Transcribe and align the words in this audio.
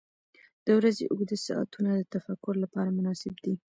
•د 0.65 0.67
ورځې 0.77 1.03
اوږده 1.11 1.37
ساعتونه 1.47 1.89
د 1.93 2.01
تفکر 2.15 2.53
لپاره 2.63 2.95
مناسب 2.97 3.33
دي. 3.43 3.53